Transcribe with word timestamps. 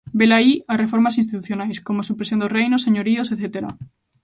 Velaí 0.19 0.53
as 0.71 0.79
reformas 0.83 1.17
institucionais 1.21 1.77
como 1.87 1.99
a 2.01 2.07
supresión 2.09 2.39
dos 2.41 2.53
reinos, 2.57 2.85
señoríos 2.87 3.31
etcétera. 3.33 3.69